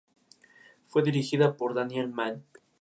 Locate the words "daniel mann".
1.75-2.43